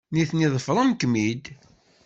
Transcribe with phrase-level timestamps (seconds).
[0.13, 1.43] Nitni ḍefren-kem-id.